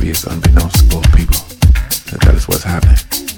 [0.00, 1.36] maybe it's unbeknownst to most people
[2.10, 3.29] that that is what's happening.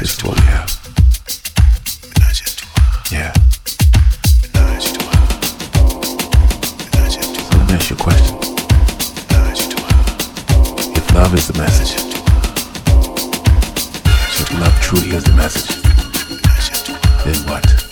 [0.00, 0.34] I toi.
[0.36, 0.66] Yeah.
[2.18, 2.44] Ménage.
[3.12, 3.32] Yeah.
[7.98, 8.36] Question.
[10.96, 11.92] If love is the message,
[14.40, 15.82] if love truly is the message,
[17.24, 17.83] then what?